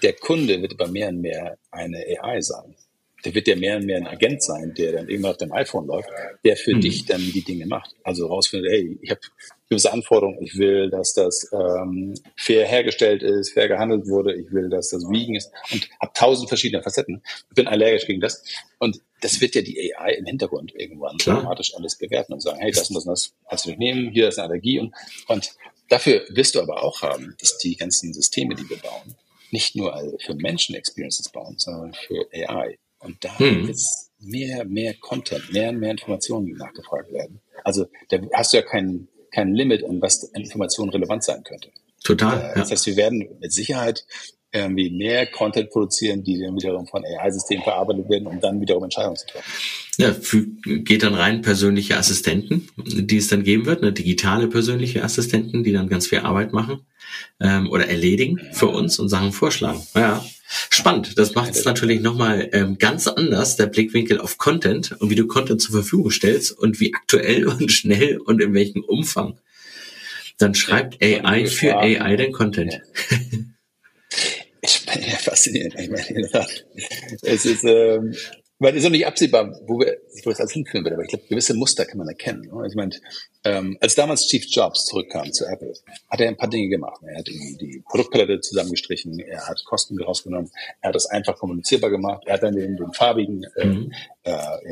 [0.04, 2.76] Der Kunde wird aber mehr und mehr eine AI sein
[3.24, 5.88] der wird ja mehr und mehr ein Agent sein, der dann irgendwann auf dem iPhone
[5.88, 6.10] läuft,
[6.44, 6.82] der für mhm.
[6.82, 7.96] dich dann die Dinge macht.
[8.04, 9.22] Also rausfindet, hey, ich habe
[9.70, 14.70] gewisse Anforderungen, ich will, dass das ähm, fair hergestellt ist, fair gehandelt wurde, ich will,
[14.70, 17.24] dass das vegan ist und habe tausend verschiedene Facetten.
[17.50, 18.44] Ich bin allergisch gegen das.
[18.80, 21.38] Und das wird ja die AI im Hintergrund irgendwann Klar.
[21.38, 24.12] automatisch alles bewerten und sagen, hey, das und das und das kannst du nicht nehmen,
[24.12, 24.94] hier ist eine Allergie und,
[25.28, 25.52] und
[25.88, 29.16] dafür wirst du aber auch haben, dass die ganzen Systeme, die wir bauen,
[29.54, 32.78] nicht nur für Menschen Experiences bauen, sondern für AI.
[33.00, 33.68] Und da hm.
[33.68, 33.78] wird
[34.20, 37.40] mehr, mehr Content, mehr und mehr Informationen nachgefragt werden.
[37.64, 41.70] Also da hast du ja kein, kein Limit, an was Informationen relevant sein könnte.
[42.04, 42.52] Total.
[42.52, 44.06] Äh, das heißt, wir werden mit Sicherheit
[44.54, 49.18] irgendwie mehr Content produzieren, die dann wiederum von AI-Systemen verarbeitet werden, um dann wiederum Entscheidungen
[49.18, 49.52] zu treffen.
[49.98, 50.46] Ja, für,
[50.80, 55.72] geht dann rein persönliche Assistenten, die es dann geben wird, eine digitale persönliche Assistenten, die
[55.72, 56.82] dann ganz viel Arbeit machen
[57.40, 59.82] ähm, oder erledigen für uns und Sachen vorschlagen.
[59.96, 60.24] Ja,
[60.70, 61.18] Spannend.
[61.18, 65.26] Das macht es natürlich nochmal ähm, ganz anders, der Blickwinkel auf Content und wie du
[65.26, 69.40] Content zur Verfügung stellst und wie aktuell und schnell und in welchem Umfang.
[70.38, 72.82] Dann schreibt AI für AI den Content.
[74.66, 75.76] Ich bin ja faszinierend.
[75.78, 76.48] Ich meine,
[77.22, 78.16] es ist, ähm,
[78.60, 81.10] weil es ist noch nicht absehbar, wo wir, wo es alles hinführen wird, aber ich
[81.10, 82.44] glaube, gewisse Muster kann man erkennen.
[82.44, 82.66] Ne?
[82.66, 82.96] Ich meine,
[83.44, 85.74] ähm, als damals Steve Jobs zurückkam zu Apple,
[86.10, 87.02] hat er ein paar Dinge gemacht.
[87.06, 90.50] Er hat die, die Produktpalette zusammengestrichen, er hat Kosten rausgenommen,
[90.80, 93.92] er hat das einfach kommunizierbar gemacht, er hat dann den, den farbigen, äh, mhm.
[94.24, 94.32] äh,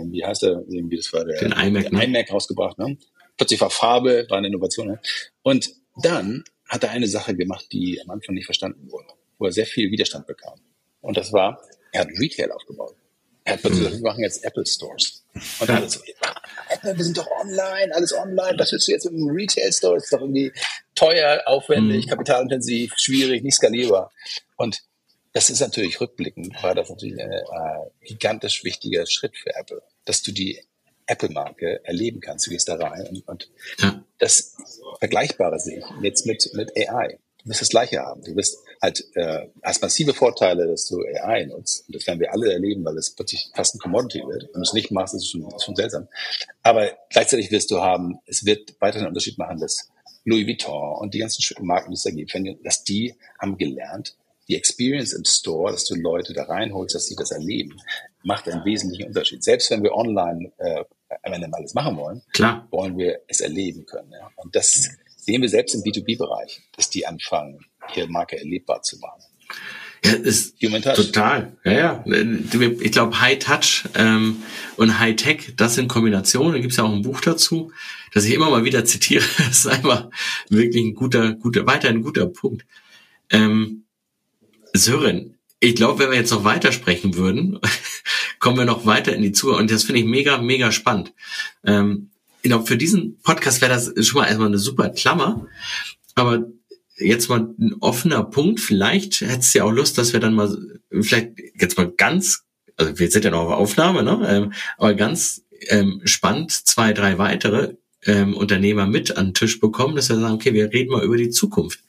[0.10, 2.26] wie heißt er, irgendwie das war der, den iMac, iMac ne?
[2.32, 2.78] rausgebracht.
[2.80, 2.98] Ne?
[3.36, 4.88] Plötzlich war Farbe, war eine Innovation.
[4.88, 5.00] Ne?
[5.42, 5.70] Und
[6.02, 9.10] dann hat er eine Sache gemacht, die am Anfang nicht verstanden wurde,
[9.42, 10.62] wo er sehr viel Widerstand bekam.
[11.02, 11.60] Und das war,
[11.92, 12.96] er hat Retail aufgebaut.
[13.44, 15.26] Er hat plötzlich gesagt, wir machen jetzt Apple Stores.
[15.60, 16.00] Und dann so,
[16.70, 18.58] Apple, wir sind doch online, alles online.
[18.60, 19.98] Was willst du jetzt im Retail Store?
[19.98, 20.54] Ist doch irgendwie
[20.94, 22.10] teuer, aufwendig, mhm.
[22.12, 24.12] kapitalintensiv, schwierig, nicht skalierbar.
[24.58, 24.84] Und
[25.34, 30.22] das ist natürlich rückblickend, war das natürlich ein äh, gigantisch wichtiger Schritt für Apple, dass
[30.22, 30.62] du die
[31.08, 32.46] Apple-Marke erleben kannst.
[32.46, 33.50] Du gehst da rein und, und
[33.80, 34.04] ja.
[34.20, 34.56] das
[35.00, 37.18] Vergleichbare sehe ich jetzt mit, mit AI.
[37.44, 38.22] Du wirst das Gleiche haben.
[38.24, 41.88] Du wirst halt äh, hast massive Vorteile, dass du AI nutzt.
[41.88, 44.44] Und das werden wir alle erleben, weil es plötzlich fast ein Commodity wird.
[44.44, 46.08] Wenn du es nicht machst, ist es schon, ist schon seltsam.
[46.64, 49.90] Aber gleichzeitig wirst du haben, es wird weiterhin einen Unterschied machen, dass
[50.26, 54.16] Louis Vuitton und die ganzen Marken, die es da gibt, dass die haben gelernt,
[54.48, 57.78] die Experience im Store, dass du Leute da reinholst, dass sie das erleben,
[58.24, 59.44] macht einen wesentlichen Unterschied.
[59.44, 60.84] Selbst wenn wir online äh,
[61.24, 62.68] am Ende alles machen wollen, Klar.
[62.72, 64.12] wollen wir es erleben können.
[64.12, 64.30] Ja?
[64.36, 67.66] Und das sehen wir selbst im B2B-Bereich, dass die anfangen,
[67.96, 69.22] ihre Marke erlebbar zu machen.
[70.04, 71.56] Ja, ist total.
[71.64, 72.06] Ja, ja.
[72.80, 74.38] Ich glaube, High Touch ähm,
[74.76, 76.54] und High Tech, das in Kombination.
[76.54, 77.72] Da gibt es ja auch ein Buch dazu,
[78.14, 79.24] das ich immer mal wieder zitiere.
[79.38, 80.10] Das ist einfach
[80.50, 82.66] wirklich ein guter, guter, weiter ein guter Punkt.
[83.30, 83.84] Ähm,
[84.74, 87.60] Sören, ich glaube, wenn wir jetzt noch weitersprechen würden,
[88.40, 89.60] kommen wir noch weiter in die Zuhörer.
[89.60, 91.14] Und das finde ich mega, mega spannend.
[91.64, 92.10] Ähm,
[92.42, 95.46] ich glaube, für diesen Podcast wäre das schon mal erstmal eine super Klammer.
[96.16, 96.48] Aber
[97.02, 98.60] jetzt mal ein offener Punkt.
[98.60, 100.56] Vielleicht hättest du ja auch Lust, dass wir dann mal,
[100.90, 102.44] vielleicht jetzt mal ganz,
[102.78, 104.28] also wir sind ja noch auf Aufnahme, ne?
[104.30, 109.96] Ähm, aber ganz ähm, spannend zwei, drei weitere ähm, Unternehmer mit an den Tisch bekommen,
[109.96, 111.80] dass wir sagen, okay, wir reden mal über die Zukunft.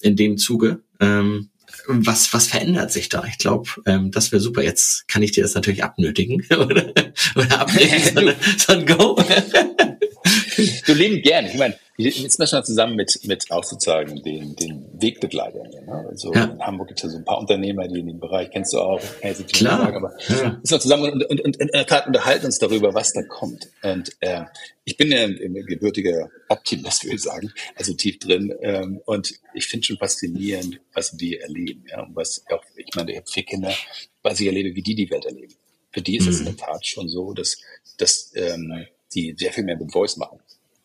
[0.00, 1.50] In dem Zuge, ähm,
[1.86, 3.24] was, was verändert sich da?
[3.24, 4.62] Ich glaube, ähm, das wäre super.
[4.62, 6.92] Jetzt kann ich dir das natürlich abnötigen oder,
[7.34, 9.24] oder abnötigen, sondern, sondern go.
[10.86, 11.46] du leben gern.
[11.46, 15.68] Ich meine, jetzt müssen wir zusammen mit, mit auch sozusagen den, den Wegbegleitern.
[15.68, 16.06] Ne?
[16.08, 16.44] Also ja.
[16.44, 18.80] in Hamburg gibt es ja so ein paar Unternehmer, die in dem Bereich kennst du
[18.80, 19.00] auch.
[19.52, 19.78] Klar.
[19.78, 20.60] Sagen, aber ja.
[20.62, 23.68] wir zusammen und, und, und in der Tat unterhalten uns darüber, was da kommt.
[23.82, 24.44] Und äh,
[24.84, 28.52] ich bin ja ein, ein gebürtiger Optimist, würde ich sagen, also tief drin.
[28.60, 31.84] Ähm, und ich finde schon faszinierend, was die erleben.
[31.88, 32.02] Ja?
[32.02, 33.72] Und was auch, ich meine, ich habe vier Kinder,
[34.22, 35.54] was ich erlebe, wie die die Welt erleben.
[35.92, 36.48] Für die ist es mhm.
[36.48, 37.56] in der Tat schon so, dass,
[37.98, 40.40] dass ähm, die sehr viel mehr mit Voice machen.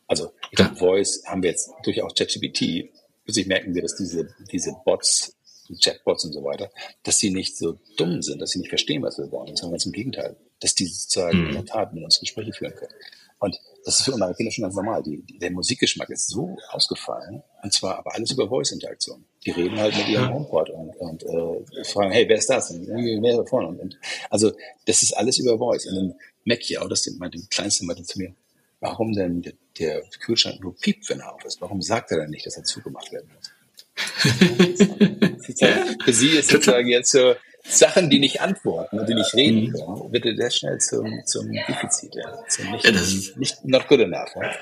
[0.10, 2.90] Also ich glaube, Voice haben wir jetzt durchaus ChatGPT.
[3.24, 5.36] Plötzlich merken wir, dass diese, diese Bots,
[5.70, 6.72] die Chatbots und so weiter,
[7.04, 9.86] dass die nicht so dumm sind, dass sie nicht verstehen, was wir wollen, sondern ganz
[9.86, 11.48] im Gegenteil, dass die sozusagen mhm.
[11.50, 12.92] in der Tat mit uns Gespräche führen können.
[13.38, 15.04] Und das ist für unsere Kinder schon ganz normal.
[15.04, 19.24] Die, die, der Musikgeschmack ist so ausgefallen, und zwar aber alles über Voice-Interaktion.
[19.46, 22.72] Die reden halt mit ihrem HomePod und, und äh, fragen, hey, wer ist das?
[22.72, 23.68] Und wer ist da vorne?
[23.68, 24.52] Und, und, also
[24.86, 25.86] das ist alles über Voice.
[25.86, 28.34] Und dann Mackie, auch das meinte, den kleinsten meinte zu mir,
[28.80, 31.62] warum denn der, Kühlschrank nur piept, wenn er auf ist?
[31.62, 33.52] Warum sagt er dann nicht, dass er zugemacht werden muss?
[36.06, 39.74] Für sie ist sozusagen jetzt so, Sachen, die nicht antworten und die nicht reden mhm.
[39.74, 42.46] können, wird sehr schnell zum, zum Defizit, ja.
[42.48, 44.30] Zum nicht, ja, das ist, nicht not good enough.
[44.36, 44.54] Ja.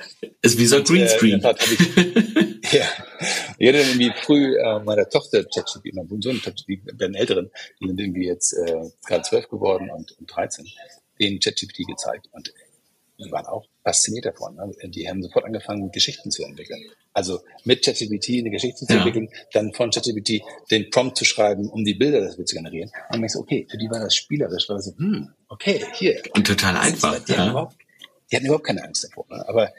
[0.42, 1.44] Ist wie so ein Greenscreen.
[1.44, 2.86] Äh, ich, ja.
[3.60, 7.50] Ich hatte irgendwie früh äh, meiner Tochter ChatGPT, mein Sohn ChatGPT, bei den Älteren,
[7.80, 10.66] die sind irgendwie jetzt äh, gerade zwölf geworden und, und 13,
[11.20, 12.28] den ChatGPT gezeigt.
[12.32, 12.52] Und
[13.18, 14.56] die waren auch fasziniert davon.
[14.56, 14.72] Ne?
[14.90, 16.84] Die haben sofort angefangen, Geschichten zu entwickeln.
[17.14, 19.00] Also mit ChatGPT eine Geschichte zu ja.
[19.00, 22.92] entwickeln, dann von ChatGPT den Prompt zu schreiben, um die Bilder dafür zu generieren.
[23.10, 26.22] Und ich so, okay, für die war das spielerisch, war das so, hm, okay, hier.
[26.36, 27.24] Und total einfach.
[27.26, 27.40] Die, ja.
[27.40, 27.76] hatten überhaupt,
[28.32, 29.26] die hatten überhaupt keine Angst davor.
[29.30, 29.48] Ne?
[29.48, 29.74] Aber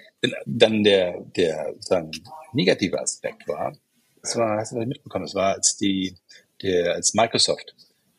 [0.47, 2.11] dann der, der dann
[2.53, 3.77] negative Aspekt war,
[4.21, 6.17] das war, hast du das mitbekommen, das war, als die,
[6.63, 7.75] der, als Microsoft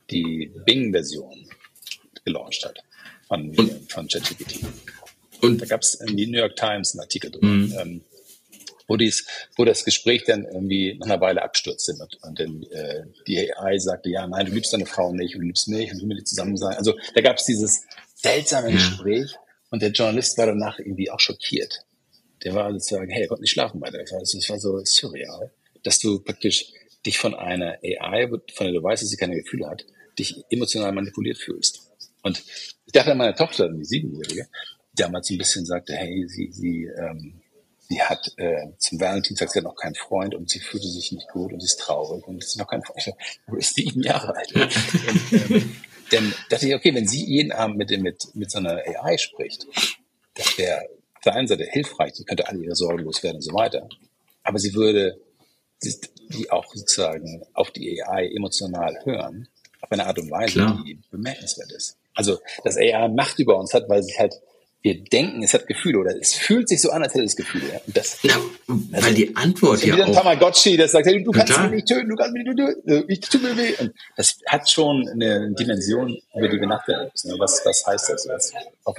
[0.09, 1.45] die Bing-Version
[2.23, 2.83] gelauncht hat
[3.27, 3.53] von,
[3.89, 4.65] von ChatGPT.
[5.41, 7.75] Und da gab es in die New York Times einen Artikel drüber, mhm.
[7.79, 8.01] ähm,
[8.87, 9.25] wo, dies,
[9.55, 11.93] wo das Gespräch dann irgendwie nach einer Weile abstürzte.
[11.99, 15.39] Und, und dann äh, die AI sagte, ja, nein, du liebst deine Frau nicht, du
[15.39, 16.75] liebst mich und du willst zusammen sein.
[16.75, 17.83] Also da gab es dieses
[18.15, 19.35] seltsame Gespräch
[19.69, 21.85] und der Journalist war danach irgendwie auch schockiert.
[22.43, 23.99] Der war sozusagen, hey, er konnte nicht schlafen weiter.
[23.99, 25.51] Das war, das war so surreal,
[25.83, 26.71] dass du praktisch
[27.05, 29.85] dich von einer AI, von der du weißt, dass sie keine Gefühle hat,
[30.17, 31.81] dich emotional manipuliert fühlst.
[32.21, 32.43] Und
[32.85, 34.47] ich dachte an meine Tochter, die Siebenjährige,
[34.99, 37.41] damals ein bisschen sagte, hey, sie, sie, ähm,
[37.79, 41.27] sie hat äh, zum Valentinstag, sie hat noch keinen Freund und sie fühlte sich nicht
[41.29, 43.15] gut und sie ist traurig und sie ist noch kein Freund.
[43.47, 44.55] Du bist sieben Jahre alt.
[44.55, 45.75] und, ähm,
[46.11, 49.67] dann dachte ich, okay, wenn sie jeden Abend mit, mit, mit so einer AI spricht,
[50.35, 50.81] das wäre
[51.15, 53.87] auf der einen Seite hilfreich, sie könnte alle ihre Sorgen loswerden und so weiter.
[54.43, 55.19] Aber sie würde
[56.29, 59.47] die auch sozusagen auf die AI emotional hören,
[59.81, 60.83] auf eine Art und Weise, Klar.
[60.85, 61.97] die bemerkenswert ist.
[62.13, 64.33] Also, dass AI Macht über uns hat, weil sie halt
[64.81, 67.81] wir denken, es hat Gefühle oder es fühlt sich so an, als hätte es Gefühle.
[67.87, 68.35] Das, ja,
[68.67, 70.07] also, weil die Antwort ja auch...
[70.07, 73.05] ein Tamagotchi, das sagt, hey, du kannst mich nicht töten, du kannst mich nicht töten,
[73.09, 73.73] ich tue mir weh.
[73.79, 77.37] Und das hat schon eine Dimension, über die wir nachdenken müssen.
[77.39, 78.27] Was, was heißt das?
[78.29, 78.53] Was,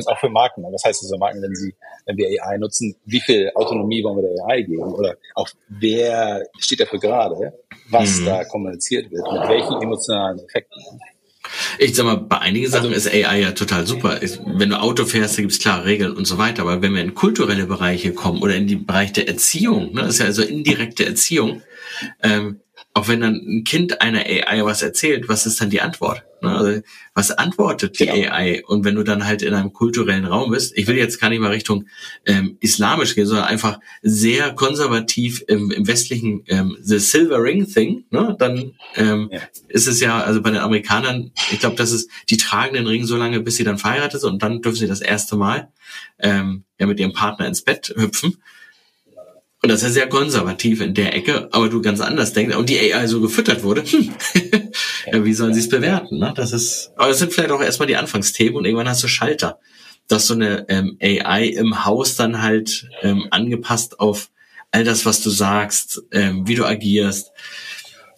[0.06, 0.62] auch für Marken.
[0.70, 2.94] Was heißt das für Marken, wenn sie, wenn wir AI nutzen?
[3.06, 4.82] Wie viel Autonomie wollen wir der AI geben?
[4.82, 7.54] Oder auch wer steht dafür gerade,
[7.88, 8.26] was mhm.
[8.26, 10.82] da kommuniziert wird, mit welchen emotionalen Effekten?
[11.78, 14.20] Ich sag mal, bei einigen Sachen ist AI ja total super.
[14.44, 16.62] Wenn du Auto fährst, da gibt's klare Regeln und so weiter.
[16.62, 20.14] Aber wenn wir in kulturelle Bereiche kommen oder in den Bereich der Erziehung, ne, das
[20.14, 21.62] ist ja also indirekte Erziehung,
[22.22, 22.60] ähm,
[22.92, 26.24] auch wenn dann ein Kind einer AI was erzählt, was ist dann die Antwort?
[26.42, 26.50] Ne?
[26.50, 26.80] Also,
[27.14, 28.32] was antwortet die genau.
[28.32, 28.62] AI?
[28.66, 31.40] Und wenn du dann halt in einem kulturellen Raum bist, ich will jetzt gar nicht
[31.40, 31.86] mal Richtung
[32.26, 38.04] ähm, islamisch gehen, sondern einfach sehr konservativ im, im westlichen ähm, The Silver Ring Thing,
[38.10, 38.34] ne?
[38.38, 39.40] dann ähm, ja.
[39.68, 43.04] ist es ja, also bei den Amerikanern, ich glaube, das ist, die tragen den Ring
[43.06, 45.68] so lange, bis sie dann verheiratet sind und dann dürfen sie das erste Mal
[46.18, 48.36] ähm, ja mit ihrem Partner ins Bett hüpfen.
[49.62, 52.70] Und das ist ja sehr konservativ in der Ecke, aber du ganz anders denkst und
[52.70, 54.10] die AI so gefüttert wurde, hm.
[55.12, 56.18] ja, wie sollen sie es bewerten?
[56.18, 56.32] Ne?
[56.34, 59.58] Das ist, aber das sind vielleicht auch erstmal die Anfangsthemen und irgendwann hast du Schalter,
[60.08, 64.30] dass so eine ähm, AI im Haus dann halt ähm, angepasst auf
[64.70, 67.30] all das, was du sagst, ähm, wie du agierst,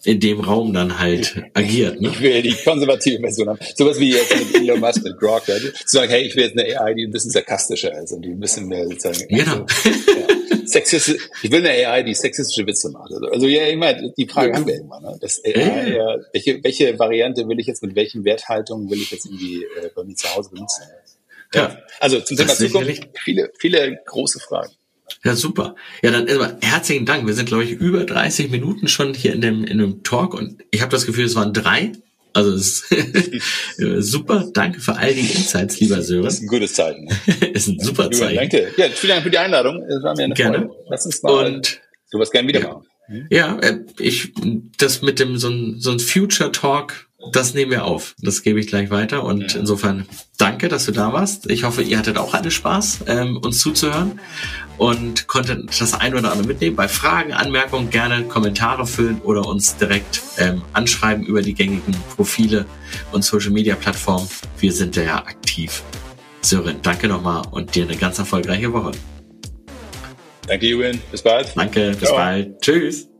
[0.05, 1.99] in dem Raum dann halt agiert.
[1.99, 2.09] Ne?
[2.09, 3.59] Ich will die konservative Version haben.
[3.75, 5.55] Sowas wie jetzt mit Elon Musk mit Grok, ja?
[5.59, 8.29] zu sagen, hey, ich will jetzt eine AI, die ein bisschen sarkastischer ist und die
[8.29, 9.27] ein bisschen mehr sozusagen.
[9.27, 9.65] Genau.
[9.85, 13.11] ja sexistisch, ich will eine AI, die sexistische Witze macht.
[13.11, 14.55] Also, also ja, immer, die Frage ja.
[14.55, 14.99] haben wir immer.
[14.99, 15.17] Ne?
[15.21, 19.25] Das AI, ja, welche, welche Variante will ich jetzt, mit welchen Werthaltungen will ich jetzt
[19.25, 20.83] irgendwie äh, bei mir zu Hause benutzen?
[21.53, 21.61] Ja.
[21.61, 21.77] ja.
[21.99, 24.71] Also zum Thema Zukunft, viele, viele große Fragen.
[25.23, 25.75] Ja, super.
[26.01, 27.25] Ja, dann erstmal herzlichen Dank.
[27.25, 30.63] Wir sind, glaube ich, über 30 Minuten schon hier in dem, in dem Talk und
[30.71, 31.93] ich habe das Gefühl, es waren drei.
[32.33, 32.85] Also ist
[33.99, 34.49] super.
[34.53, 36.23] Danke für all die Insights, lieber Sören.
[36.23, 37.07] Das ist ein gutes Zeichen.
[37.53, 38.37] ist ein super Zeichen.
[38.37, 38.71] Danke.
[38.75, 39.83] Ja, vielen Dank für die Einladung.
[39.83, 40.57] Es war mir eine gerne.
[40.57, 40.71] Freude.
[40.89, 42.87] Lass uns mal Und, sowas gerne wieder machen.
[43.29, 44.33] Ja, äh, ich
[44.77, 48.15] das mit dem so ein, so ein Future Talk das nehmen wir auf.
[48.19, 49.23] Das gebe ich gleich weiter.
[49.23, 49.59] Und ja.
[49.59, 50.05] insofern
[50.37, 51.49] danke, dass du da warst.
[51.49, 54.19] Ich hoffe, ihr hattet auch alle Spaß, ähm, uns zuzuhören
[54.77, 56.75] und konntet das ein oder andere mitnehmen.
[56.75, 62.65] Bei Fragen, Anmerkungen gerne Kommentare füllen oder uns direkt ähm, anschreiben über die gängigen Profile
[63.11, 64.27] und Social Media Plattformen.
[64.59, 65.83] Wir sind da ja aktiv.
[66.41, 68.91] Sören, danke nochmal und dir eine ganz erfolgreiche Woche.
[70.47, 70.99] Danke, Julian.
[71.09, 71.53] Bis bald.
[71.55, 72.17] Danke, bis Ciao.
[72.17, 72.61] bald.
[72.61, 73.12] Tschüss.